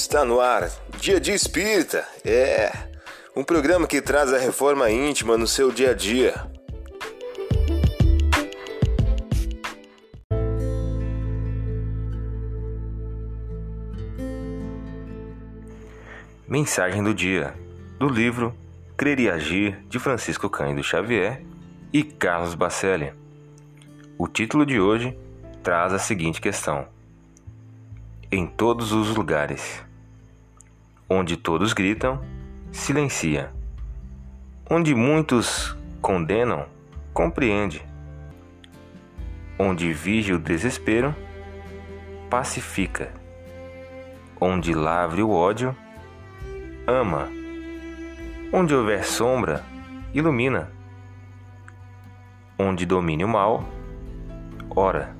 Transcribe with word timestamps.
Está 0.00 0.24
no 0.24 0.40
ar, 0.40 0.70
Dia 1.00 1.18
de 1.18 1.32
Espírita. 1.32 2.06
É 2.24 2.70
um 3.34 3.42
programa 3.42 3.84
que 3.84 4.00
traz 4.00 4.32
a 4.32 4.38
reforma 4.38 4.88
íntima 4.88 5.36
no 5.36 5.44
seu 5.44 5.72
dia 5.72 5.90
a 5.90 5.92
dia. 5.92 6.34
Mensagem 16.46 17.02
do 17.02 17.12
dia 17.12 17.52
do 17.98 18.08
livro 18.08 18.54
Crer 18.96 19.18
e 19.18 19.28
Agir 19.28 19.84
de 19.88 19.98
Francisco 19.98 20.48
Cândido 20.48 20.84
Xavier 20.84 21.42
e 21.92 22.04
Carlos 22.04 22.54
Bacelli. 22.54 23.12
O 24.16 24.28
título 24.28 24.64
de 24.64 24.80
hoje 24.80 25.18
traz 25.60 25.92
a 25.92 25.98
seguinte 25.98 26.40
questão: 26.40 26.86
Em 28.30 28.46
todos 28.46 28.92
os 28.92 29.08
lugares, 29.16 29.87
onde 31.08 31.36
todos 31.36 31.72
gritam, 31.72 32.20
silencia. 32.70 33.50
Onde 34.68 34.94
muitos 34.94 35.74
condenam, 36.02 36.66
compreende. 37.14 37.82
Onde 39.58 39.92
vige 39.92 40.34
o 40.34 40.38
desespero, 40.38 41.14
pacifica. 42.28 43.10
Onde 44.38 44.74
lavre 44.74 45.22
o 45.22 45.30
ódio, 45.30 45.74
ama. 46.86 47.28
Onde 48.52 48.74
houver 48.74 49.04
sombra, 49.04 49.64
ilumina. 50.12 50.70
Onde 52.58 52.84
domine 52.84 53.24
o 53.24 53.28
mal, 53.28 53.64
ora. 54.76 55.16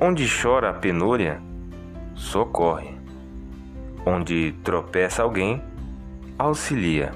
Onde 0.00 0.26
chora 0.28 0.70
a 0.70 0.72
penúria, 0.72 1.40
socorre. 2.14 3.01
Onde 4.04 4.52
tropeça 4.64 5.22
alguém, 5.22 5.62
auxilia. 6.38 7.12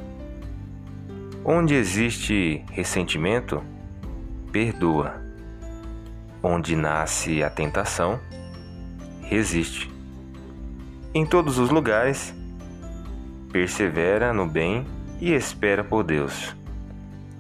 Onde 1.44 1.74
existe 1.74 2.64
ressentimento, 2.70 3.62
perdoa. 4.52 5.14
Onde 6.42 6.76
nasce 6.76 7.42
a 7.42 7.50
tentação, 7.50 8.20
resiste. 9.22 9.90
Em 11.12 11.26
todos 11.26 11.58
os 11.58 11.70
lugares, 11.70 12.34
persevera 13.50 14.32
no 14.32 14.46
bem 14.46 14.86
e 15.20 15.32
espera 15.32 15.82
por 15.82 16.04
Deus. 16.04 16.54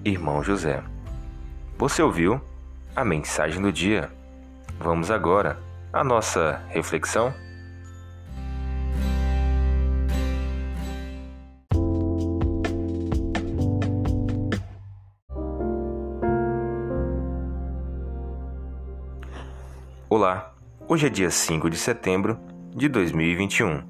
Irmão 0.04 0.42
José. 0.42 0.82
Você 1.78 2.02
ouviu 2.02 2.40
a 2.94 3.04
mensagem 3.04 3.60
do 3.60 3.70
dia? 3.70 4.10
Vamos 4.80 5.10
agora 5.10 5.58
à 5.92 6.02
nossa 6.02 6.62
reflexão. 6.68 7.34
Olá, 20.18 20.54
hoje 20.88 21.08
é 21.08 21.10
dia 21.10 21.30
5 21.30 21.68
de 21.68 21.76
setembro 21.76 22.40
de 22.74 22.88
2021. 22.88 23.82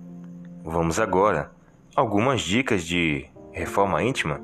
Vamos 0.64 0.98
agora 0.98 1.52
algumas 1.94 2.40
dicas 2.40 2.84
de 2.84 3.26
reforma 3.52 4.02
íntima. 4.02 4.40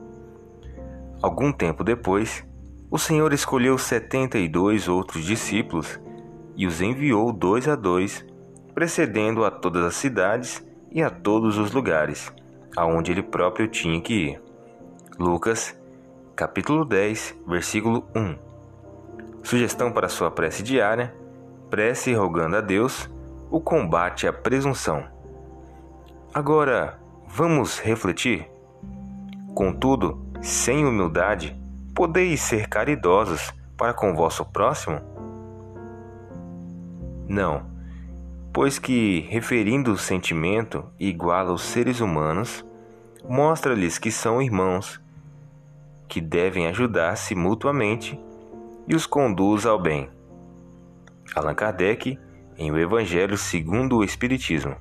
Algum 1.20 1.50
tempo 1.50 1.82
depois, 1.82 2.46
o 2.88 3.00
Senhor 3.00 3.32
escolheu 3.32 3.76
setenta 3.78 4.38
e 4.38 4.48
dois 4.48 4.86
outros 4.86 5.24
discípulos 5.24 5.98
e 6.56 6.68
os 6.68 6.80
enviou 6.80 7.32
dois 7.32 7.66
a 7.66 7.74
dois, 7.74 8.24
precedendo 8.72 9.44
a 9.44 9.50
todas 9.50 9.84
as 9.84 9.96
cidades 9.96 10.64
e 10.88 11.02
a 11.02 11.10
todos 11.10 11.58
os 11.58 11.72
lugares, 11.72 12.32
aonde 12.76 13.10
ele 13.10 13.24
próprio 13.24 13.66
tinha 13.66 14.00
que 14.00 14.14
ir. 14.14 14.42
Lucas, 15.18 15.76
capítulo 16.36 16.84
10, 16.84 17.40
versículo 17.44 18.06
1. 18.14 18.36
Sugestão 19.42 19.90
para 19.90 20.08
sua 20.08 20.30
prece 20.30 20.62
diária: 20.62 21.20
prece 21.72 22.12
rogando 22.12 22.56
a 22.56 22.60
Deus 22.60 23.10
o 23.50 23.58
combate 23.58 24.26
à 24.26 24.32
presunção. 24.32 25.04
Agora, 26.34 26.98
vamos 27.26 27.78
refletir? 27.78 28.46
Contudo, 29.54 30.22
sem 30.42 30.84
humildade, 30.84 31.58
podeis 31.94 32.42
ser 32.42 32.68
caridosos 32.68 33.54
para 33.74 33.94
com 33.94 34.14
vosso 34.14 34.44
próximo? 34.44 35.00
Não, 37.26 37.64
pois 38.52 38.78
que, 38.78 39.20
referindo 39.30 39.92
o 39.92 39.98
sentimento 39.98 40.84
igual 41.00 41.48
aos 41.48 41.62
seres 41.62 42.00
humanos, 42.00 42.62
mostra-lhes 43.26 43.96
que 43.96 44.12
são 44.12 44.42
irmãos, 44.42 45.00
que 46.06 46.20
devem 46.20 46.66
ajudar-se 46.66 47.34
mutuamente 47.34 48.20
e 48.86 48.94
os 48.94 49.06
conduz 49.06 49.64
ao 49.64 49.80
bem. 49.80 50.10
Allan 51.34 51.54
Kardec, 51.54 52.18
em 52.56 52.70
O 52.70 52.78
Evangelho 52.78 53.36
segundo 53.36 53.98
o 53.98 54.04
Espiritismo. 54.04 54.76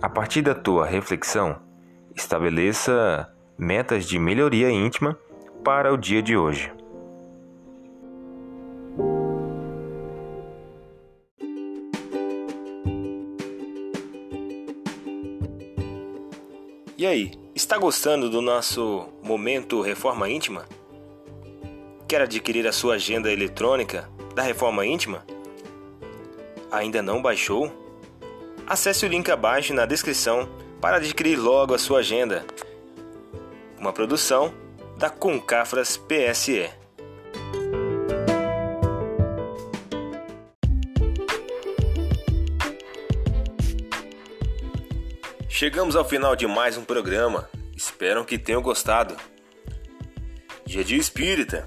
A 0.00 0.08
partir 0.08 0.42
da 0.42 0.54
tua 0.54 0.86
reflexão, 0.86 1.60
estabeleça 2.14 3.32
metas 3.56 4.06
de 4.06 4.18
melhoria 4.18 4.70
íntima 4.70 5.16
para 5.64 5.92
o 5.92 5.96
dia 5.96 6.22
de 6.22 6.36
hoje. 6.36 6.72
E 17.02 17.06
aí, 17.06 17.32
está 17.52 17.78
gostando 17.78 18.30
do 18.30 18.40
nosso 18.40 19.08
momento 19.22 19.80
Reforma 19.80 20.28
Íntima? 20.28 20.64
Quer 22.06 22.22
adquirir 22.22 22.64
a 22.66 22.72
sua 22.72 22.94
agenda 22.94 23.32
eletrônica 23.32 24.08
da 24.34 24.42
Reforma 24.42 24.86
Íntima? 24.86 25.24
Ainda 26.70 27.02
não 27.02 27.20
baixou? 27.20 27.70
Acesse 28.66 29.04
o 29.04 29.08
link 29.08 29.30
abaixo 29.30 29.74
na 29.74 29.84
descrição 29.84 30.48
para 30.80 30.96
adquirir 30.96 31.36
logo 31.36 31.74
a 31.74 31.78
sua 31.78 31.98
agenda. 31.98 32.44
Uma 33.78 33.92
produção 33.92 34.54
da 34.96 35.10
Concafras 35.10 35.96
PSE. 35.96 36.70
Chegamos 45.48 45.94
ao 45.94 46.04
final 46.04 46.34
de 46.34 46.46
mais 46.46 46.76
um 46.76 46.84
programa. 46.84 47.48
Espero 47.76 48.24
que 48.24 48.38
tenham 48.38 48.62
gostado. 48.62 49.16
Dia 50.64 50.82
Dia 50.82 50.98
Espírita, 50.98 51.66